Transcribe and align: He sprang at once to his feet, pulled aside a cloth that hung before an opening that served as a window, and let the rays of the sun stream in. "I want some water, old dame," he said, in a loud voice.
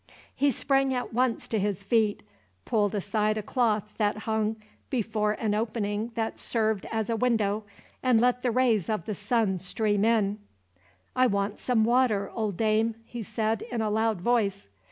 He 0.33 0.49
sprang 0.49 0.95
at 0.95 1.13
once 1.13 1.47
to 1.47 1.59
his 1.59 1.83
feet, 1.83 2.23
pulled 2.65 2.95
aside 2.95 3.37
a 3.37 3.43
cloth 3.43 3.93
that 3.99 4.17
hung 4.25 4.55
before 4.89 5.33
an 5.33 5.53
opening 5.53 6.11
that 6.15 6.39
served 6.39 6.87
as 6.91 7.07
a 7.07 7.15
window, 7.15 7.65
and 8.01 8.19
let 8.19 8.41
the 8.41 8.49
rays 8.49 8.89
of 8.89 9.05
the 9.05 9.13
sun 9.13 9.59
stream 9.59 10.03
in. 10.03 10.39
"I 11.15 11.27
want 11.27 11.59
some 11.59 11.83
water, 11.85 12.31
old 12.33 12.57
dame," 12.57 12.95
he 13.05 13.21
said, 13.21 13.61
in 13.61 13.79
a 13.79 13.91
loud 13.91 14.19
voice. 14.19 14.69